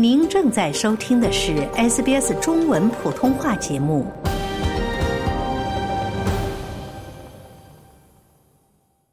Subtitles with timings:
[0.00, 4.06] 您正在收听的是 SBS 中文普通话节目。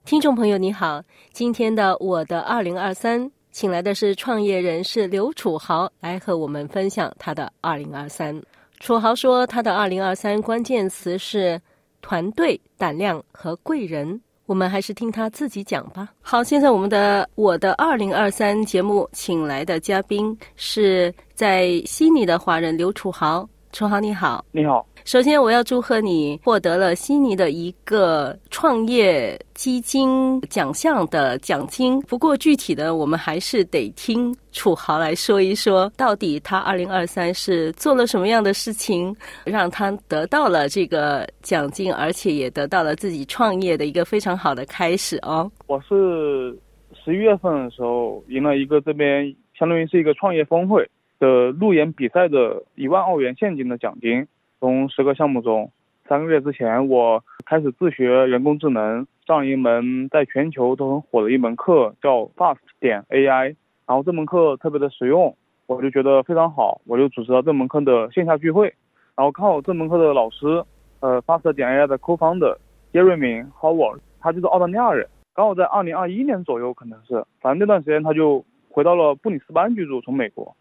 [0.06, 1.02] 听众朋友，你好，
[1.34, 8.40] 今天的我的二零二三，请来的是创业人士刘楚豪，来和我们分享他的二零二三。
[8.80, 11.60] 楚豪说，他的二零二三关键词是
[12.00, 14.22] 团队、胆量和贵人。
[14.46, 16.10] 我们还是听他自己讲吧。
[16.22, 23.48] 好，现在我们的我的二零二三节目请来的嘉宾是在悉尼的华人刘楚豪。
[23.76, 24.88] 楚豪你好，你好。
[25.04, 32.00] 首先，我要祝贺你获得了悉尼的一个创业基金奖项的奖金。
[32.04, 45.52] 不过，具体的我们还是得听楚豪来说一说，到底他二零二三是做了什么样的事情，让他得到了这个奖金，而且也得到了自己创业的一个非常好的开始哦。
[45.68, 46.58] 我是
[47.04, 54.28] 十一月份的时候赢了一个这边相当于是一个创业峰会的路演比赛的一万澳元现金的奖金。
[54.60, 55.72] 从十个项目中，
[56.08, 63.56] 三个月之前我开始自学人工智能，上一门在全球都很火的一门课，叫 Fast 点 AI。
[63.86, 65.36] 然后这门课特别的实用，
[65.68, 68.74] 我就觉得非常好，我就组织了这门课的线下聚会。
[69.16, 70.64] 然后刚好这门课的老师，
[71.02, 72.58] 呃，Fast 点 AI 的 Co-founder
[72.92, 80.56] 杰瑞明 Howard，他就是澳大利亚人，刚好在二零二一年左右可能是，反正那段时间他就回到了布里斯班居住，从美国。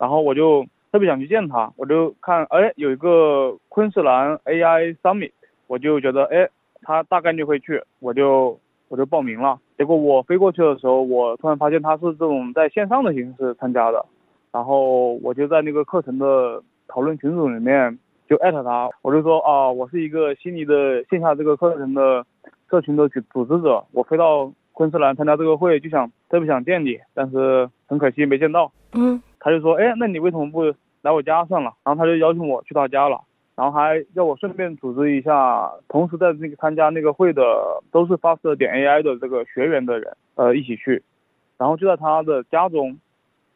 [0.00, 0.66] 然后我就。
[0.92, 5.30] 特别想去见他，我就看，哎，有一个昆士兰 AI Summit，
[5.68, 6.48] 我就觉得，哎，
[6.82, 9.60] 他大概率会去，我就我就报名了。
[9.78, 14.04] 结果我飞过去的时候，我突然发现他是这种在线上的形式参加的，
[14.50, 17.96] 然后我就在那个课程的讨论群组里面
[18.28, 22.26] 就艾特他，我就说啊，我是一个悉尼的线下这个课程的
[22.68, 28.72] 社群的组组织者，我飞到昆士兰参加这个会，就想特别想见你，但是很可惜没见到。
[28.92, 29.22] 嗯。
[29.40, 30.62] 他就说，哎，那你为什么不
[31.02, 31.72] 来我家算了？
[31.82, 33.22] 然后他就邀请我去他家了，
[33.56, 37.42] 然后还要我顺便组织一下，同时在那个参加那个会的
[37.90, 41.02] 都是发射点 AI 的这个学员的人，呃，一起去。
[41.56, 42.98] 然后就在他的家中，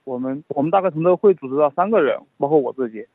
[0.04, 3.06] 我们我们大概从这个会组织到三个人，包括我自己。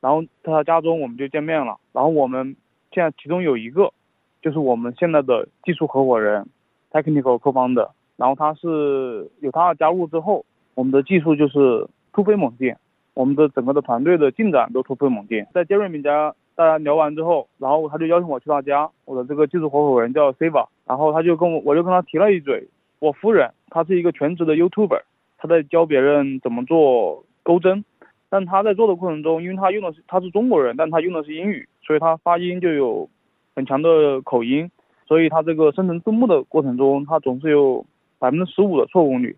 [0.00, 1.76] 然后在他家中我们就见面了。
[1.92, 2.56] 然后我们
[2.92, 3.92] 现在其中有一个，
[4.40, 6.46] 就是我们现在的技术合伙人
[6.92, 7.90] ，technical 偷方的。
[8.16, 10.44] 然后他是有他的加入之后，
[10.74, 11.88] 我们的技术就是。
[12.12, 12.74] 突飞猛进，
[13.14, 15.46] 我们的整个的团队的进展都突飞猛进。
[15.54, 22.68] 在杰瑞米家，大家聊完之后，然后他就邀请我去他家，我的这个技术合伙人叫 Siva，然后他就跟我，我就跟他提了一嘴，
[22.98, 25.00] 我夫人她是一个全职的 YouTuber，
[25.38, 27.84] 她在教别人怎么做钩针，
[28.28, 33.08] 但他在做的过程中，因为他用的是他是中国人，但他用的是英语，所以他发音就有
[33.56, 34.70] 很强的口音，
[35.06, 37.84] 所以他这个生成字幕的过程中，他总是有
[38.18, 39.36] 百分之十五的错误率。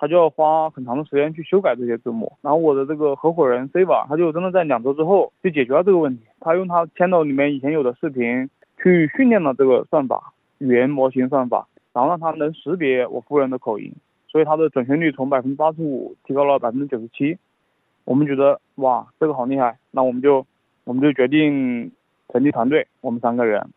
[0.00, 6.22] 他就要花很长的时间去修改这些字幕，然后我的这个合伙人 C 吧，他就真的在两周之后就解决了这个问题。
[6.38, 8.48] 他用他 channel 里面以前有的视频
[8.80, 13.92] 去训练了这个算法，语言模型算法，然后让他能识别我夫人的口音，
[14.28, 17.36] 所以他的准确率从百分之八十五提高了百分之九十七。
[18.04, 20.46] 我们觉得哇，这个好厉害，那我们就
[20.84, 21.90] 我们就决定
[22.32, 23.68] 成立团队，我们三个人。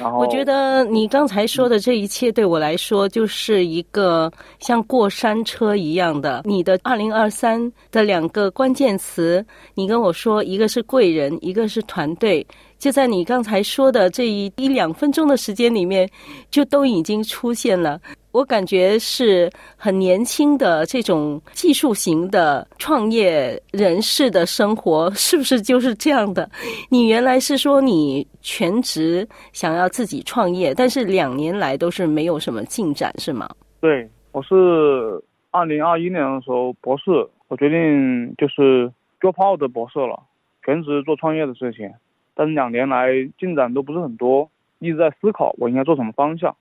[0.00, 6.42] 我觉得你刚才说的这一切对我来说就是一个像过山车一样的。
[6.44, 9.44] 你的二零二三的两个关键词，
[9.74, 12.46] 你跟我说，一个是贵人，一个是团队。
[12.78, 16.08] 就在你刚才说的这一一两分钟的时间里面，
[16.50, 18.00] 就都已经出现了。
[18.32, 26.50] 我感觉是很年轻的这种技术型的创业人士的生活，是不是就是这样的？
[26.88, 33.48] 你原来是说你全职想要自己创业，但是两年来都是没有什么进展，是吗？
[33.80, 37.10] 对，我是二零二一年的时候博士，
[37.48, 38.90] 我决定就是
[39.20, 40.18] drop out 的博士了，
[40.64, 41.92] 全职做创业的事情。
[42.34, 44.48] 但是两年来进展都不是很多，
[44.78, 46.56] 一直在思考我应该做什么方向。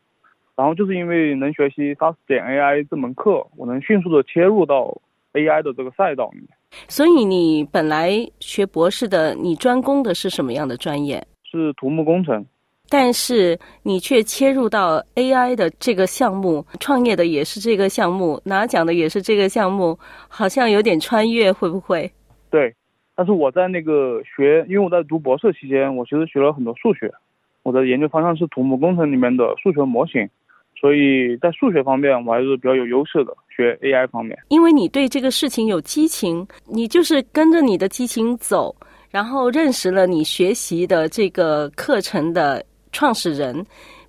[0.61, 4.95] 然后就是因为能学习 Fast 点 AI 这门课，我能迅速的切入到
[5.33, 6.49] AI 的这个赛道里面。
[6.87, 11.19] 所以你本来学博士的，你专攻的是什么样的专业？
[11.43, 12.45] 是土木工程。
[12.87, 19.97] 但是你却切入到 AI 的这个项目，创业的也是这个项目，拿奖的也是这个项目，
[20.27, 22.11] 好像有点穿越，会不会？
[22.51, 22.71] 对。
[23.15, 27.11] 但是我在那个学，因为我在读博士期间，我其实学了很多数学。
[27.63, 30.27] 我的研究方向是土木工程里面的数学模型，
[30.81, 33.31] 所以在数学方面我还是比较有优势的。
[33.55, 38.75] 学 AI 方面，因为你对这个事情有激情，你就是跟着你的激情走，
[39.11, 43.63] 然后认识了你学习的这个课程的创始人，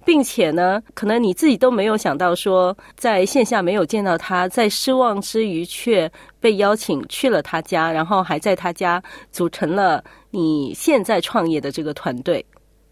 [0.07, 6.11] 并且呢，可能你自己都没有想到说，在线下没有见到他，在失望之余却
[6.41, 9.03] 被邀请去了他家，然后还在他家
[9.33, 12.43] 组成了你现在创业的这个团队。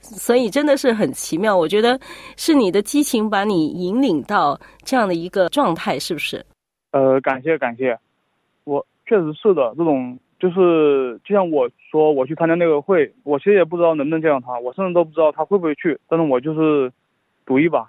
[0.00, 1.98] 所以真的是很奇妙，我觉得
[2.36, 6.44] 是你的激情把你引领到这样的一个状态，是不是？
[6.90, 7.96] 呃，感谢感谢，
[8.64, 9.72] 我确实是的。
[9.78, 16.00] 这种就是就像我说，我去参加那个会，我其实也不知道能不能见到他，我甚至都不知道他会不会去。
[16.08, 16.90] 但是我就是
[17.46, 17.88] 赌一把，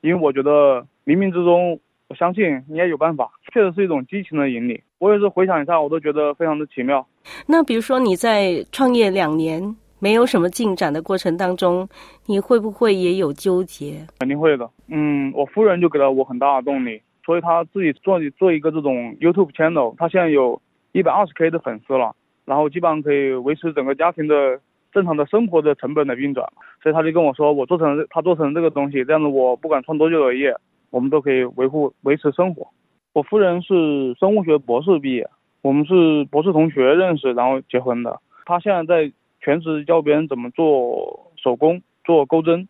[0.00, 1.78] 因为我觉得冥冥之中，
[2.08, 3.30] 我相信应该有办法。
[3.52, 4.80] 确实是一种激情的引领。
[4.98, 7.06] 我也是回想一下，我都觉得非常的奇妙。
[7.46, 9.76] 那比如说你在创业两年。
[10.00, 11.88] 没有什么进展的过程当中，
[12.26, 14.06] 你会不会也有纠结？
[14.20, 14.70] 肯定会的。
[14.86, 20.60] 嗯，我夫人就给了我很大的动力，所以她自己做做一个这种 YouTube channel，她现在有
[20.92, 22.14] 一百二十 K 的粉丝了，
[22.44, 24.60] 然后基本上可以维持整个家庭的
[24.92, 26.48] 正常的生活的成本的运转。
[26.82, 30.54] 所以她就跟我说，我做成她做成这个东西，这样子我不管创多久的业，
[30.90, 32.68] 我们都可以维护维持生活。
[33.12, 35.28] 我夫人是生物学博士毕业，
[35.60, 38.20] 我们是博士同学认识，然后结婚的。
[38.46, 39.12] 她现在在。
[39.48, 42.68] 全职教别人怎么做手工、做钩针、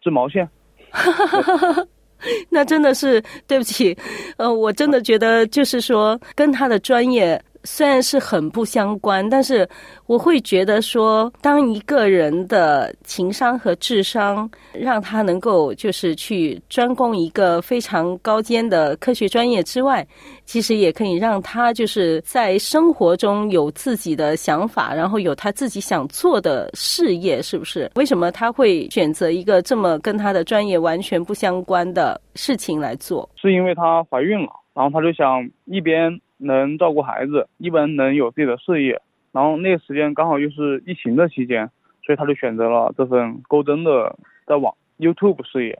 [0.00, 0.48] 织毛线，
[2.48, 3.96] 那真的是对不起，
[4.38, 7.42] 呃，我真的觉得就是说跟他的专业。
[7.64, 9.68] 虽然是很不相关，但是
[10.06, 20.06] 我会觉得说，当一个人的情商和智商让他能够就是去专攻一个非常高尖的科学专业之外，
[20.44, 27.90] 其实也可以让他就是在生活中有自己的想法，然后有他自己想做的事业，是不是？
[27.94, 33.28] 为什么他会选择一个这么跟他的专业完全不相关的事情来做？
[33.36, 36.10] 是因为她怀孕了，然后她就想一边。
[36.40, 39.00] 能照顾孩子，一般能有自己的事业，
[39.30, 41.70] 然后那个时间刚好又是疫情的期间，
[42.04, 45.78] 所以他就选择了这份钩针的在网 YouTube 事业，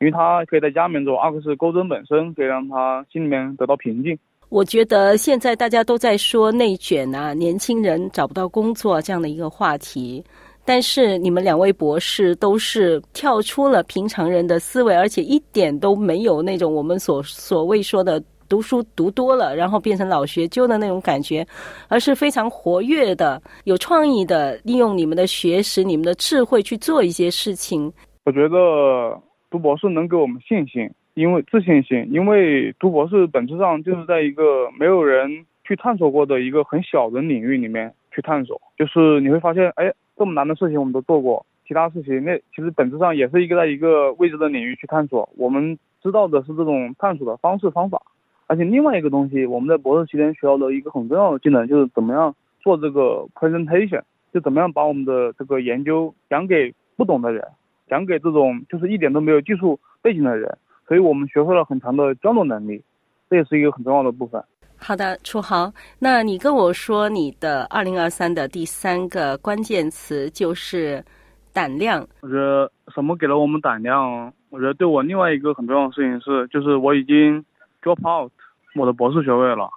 [0.00, 4.18] 因为他可以在家里面做，二个是钩针本身可以让他心里面得到平静。
[4.48, 10.24] 我觉得现在大家都在说内卷啊，年轻人找不到工作这样的一个话题，
[10.64, 18.22] 但是你们两位博士都是跳出了平常人的思维，而且一点都没有那种我们所所谓说的。
[18.48, 21.46] 读书读多了，然后变成老学究的那种感觉，
[21.88, 27.92] 而是非常活跃的、有创意的，利用你们的学识、你们的智慧去做一些事情。
[28.24, 48.00] 我觉得读博士能给我们信心，因为自信心，因为读博士本质上就是在一个没有人去探索过的一个很小的领域里面去探索，就是你会发现，哎，这么难的事情我们都做过，其他事情那其实本质上也是一个在一个未知的领域去探索，我们知道的是这种探索的方式方法。
[48.48, 54.02] 而且另外一个东西，我们在博士期间学到的一个很重要的技能，就是怎么样做这个 presentation，
[54.32, 57.46] 就怎么样把我们的这个研究讲给不懂的人，
[57.88, 60.58] 讲给这种就是一点都没有技术背景的人。
[60.88, 62.82] 所以我们学会了很强的交流能力，
[63.28, 64.42] 这也是一个很重要的部分。
[64.78, 71.04] 好的，楚豪，那你跟我说你的二零二三的第三个关键词就是
[71.52, 72.06] 胆量。
[72.22, 74.32] 我觉得什么给了我们胆量？
[74.48, 77.44] 我觉得对我另外一个很重要的事情是，就是我已经
[77.82, 78.32] drop out。
[78.74, 79.70] 我的博士学位了，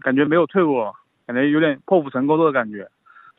[0.00, 0.92] 感觉没有退路了，
[1.26, 2.88] 感觉有点破釜沉舟的感觉。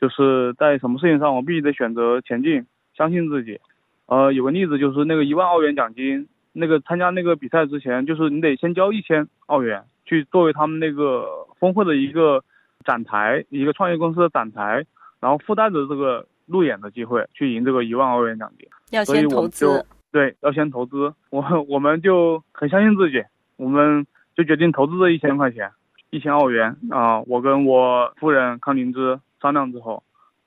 [0.00, 2.64] 就是在什么事情上，我必须得选择前进，
[2.94, 3.60] 相信自己。
[4.06, 12.42] 呃，有个例子就是那个一万澳元奖金，那个参加那个比赛之前，就是你得先交一千澳元，去作为他们那个峰会的一个
[12.84, 14.84] 展台，一个创业公司的展台，
[15.20, 18.68] 然后附带着这个路演的机会，去赢这个一万澳元奖金。
[18.90, 19.84] 要先投资。
[20.10, 21.12] 对，要先投资。
[21.30, 23.22] 我我们就很相信自己，
[23.60, 24.06] 我们。
[24.36, 25.70] 就决定投资这一千块钱，
[26.08, 27.20] 一千澳元啊！
[27.26, 30.02] 我跟我夫人康灵芝商量之后，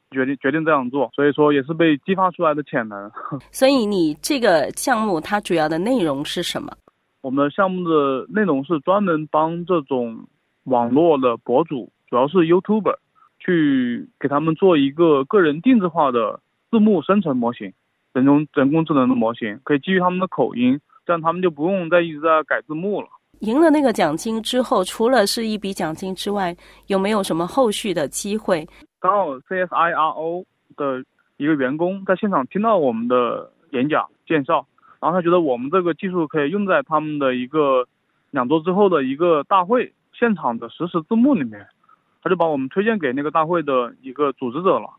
[0.10, 1.12] 决定决定这样做。
[1.14, 3.12] 所以说也是被激发出来的潜能。
[3.52, 6.72] 所以你这个项目它主要的内容是什么？
[7.22, 10.26] 我们项目的内容是专门帮这种
[10.64, 12.96] 网络的博主，主要是 YouTuber，
[13.38, 16.40] 去给他们做一个个人定制化的
[16.72, 17.74] 字幕生成模型，
[18.14, 23.08] 人工人工智能的模型，可以基于他们的口音，这样他们就不用再一直在改字幕了。
[23.40, 26.56] 赢了那个奖金之后，除了是一笔奖金之外，
[26.88, 28.66] 有没有什么后续的机会？
[29.02, 30.46] 刚好 CSIRO
[30.78, 31.04] 的
[31.36, 34.66] 一个员工在现场听到我们的演讲介绍，
[35.02, 37.86] 然后他觉得我们这个技术可以用在他们的一个
[38.32, 41.68] 两周之后的一个大会现场的实时字幕里面，
[42.22, 44.90] 他就把我们推荐给那个大会的一个组织者了，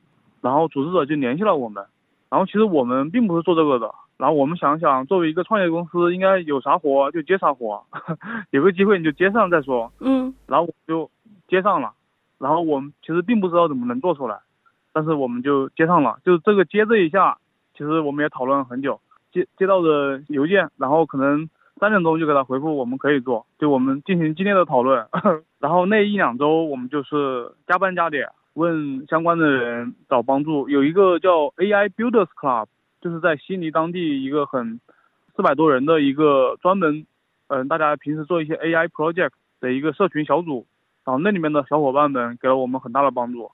[0.42, 1.82] 然后组织者就联系了我们，
[2.28, 3.94] 然后其实我们并不是做这个的。
[4.16, 7.84] 然后我们想想，作为一个创业公司，应该有啥活就接啥活，
[8.50, 9.92] 有个机会你就接上再说。
[10.00, 10.34] 嗯。
[10.46, 11.10] 然后我就
[11.48, 11.92] 接上了，
[12.38, 14.38] 然后我们其实并不知道怎么能做出来，
[14.92, 16.18] 但是我们就接上了。
[16.24, 17.38] 就是这个接这一下，
[17.72, 19.00] 其实我们也讨论了很久。
[19.32, 21.48] 接接到的邮件，然后可能
[21.80, 25.04] 三点钟就给他回复，我们可以做，就我们进行激烈的讨论。
[25.58, 30.68] 然后那一两周我们就是加班加点，问相关的人找帮助。
[30.68, 32.66] 有一个叫 AI Builders Club，
[33.04, 34.80] 就是在悉尼当地一个很
[35.36, 37.04] 四百多人的一个专门，
[37.48, 40.64] 嗯，大家平时做一些 AI project 的一个社群小组。
[41.04, 43.50] 然后那里面的小伙伴们给了我们很大的帮助，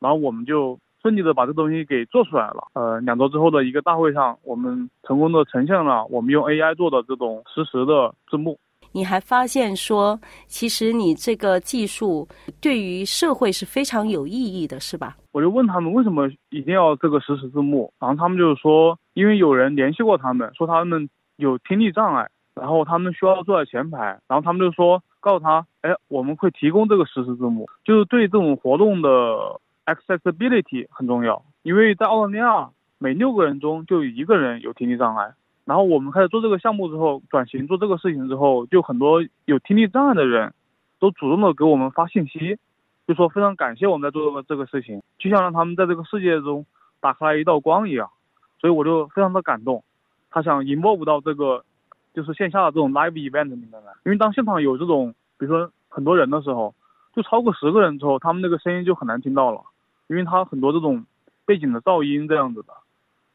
[0.00, 2.68] 然后我们就顺利的把这东西给做出来了。
[2.72, 8.58] 呃，两周之后的一个大会上，我们成功的呈现了我们用 AI 做的这种实时的字幕。
[8.92, 12.26] 你还发现说，其实你这个技术
[12.58, 15.14] 对于社会是非常有意义的，是吧？
[15.34, 23.98] 我就问他们为什么一定要这个实时字幕，然后他们就是说，因为有人联系过他们，说他们有听力障碍，然后他们需要坐在前排，
[24.28, 25.02] 然后他们就说。
[25.24, 29.08] 告诉他，哎，我们会提供这个实时字幕，就是对这种活动的
[29.86, 35.32] accessibility 很重要，因为在澳大利亚每六个人中就有一个人有听力障碍。
[35.64, 40.52] 然后我们开始做这个项目之后，转型做这个事情之后，就很多有听力障碍的人
[40.98, 42.58] 都主动的给我们发信息，
[43.06, 46.66] 就说非常感谢我们在做这个事情，就像让他们在这个世界中
[47.00, 48.10] 打开了一道光一样。
[48.60, 49.84] 所以我就非常的感动，
[50.30, 51.64] 他想引入到这个。
[52.14, 56.72] 就是线下的这种 live event 里面来，因为当现场有这种，比如说很多人的时候，
[57.12, 59.62] 就超过十个人之后，他们那个声音就很难听到了，
[60.06, 61.04] 因为他很多这种
[61.44, 62.72] 背景的噪音这样子的，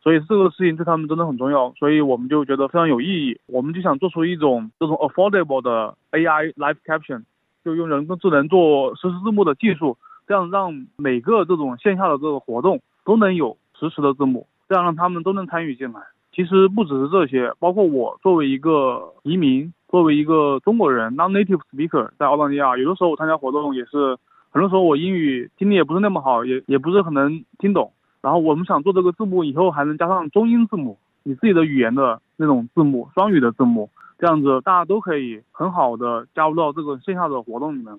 [0.01, 7.25] 所以这个事情对他们真的很重要，所以我们就觉得非常有意义，我们就想做出一种这种 affordable 的 AI live caption，
[7.69, 9.95] 就用人工智能做实时字幕的技术，
[10.27, 16.01] 这样让每个这种线下的这个活动都能有实时的字幕，这样让他们都能参与进来。
[16.31, 24.17] 其实不只是这些，包括我作为一个移民，作为一个中国人，non-native speaker，在澳大利亚，有的时候我参加活动也是，
[24.49, 27.91] 很多时候我英语听力也不是那么好，也也不是很能听懂。
[28.21, 37.93] 然后我们想做这个字幕，以后还能加上中英字幕，你自己的语言的那种字幕，双语的字幕，这样子大家都可以很好的加入到这个线下的活动里面。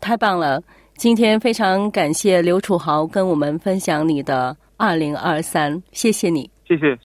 [0.00, 0.62] 太棒了！
[0.96, 6.98] 今天非常感谢刘楚豪跟我们分享你的二零二三，谢谢你，谢谢。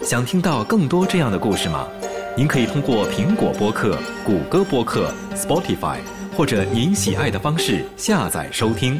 [0.00, 1.86] 想听到更多这样的故事吗？
[2.36, 5.98] 您可以通过苹果播客、谷歌播客、Spotify，
[6.36, 8.98] 或者您喜爱的方式下载收听。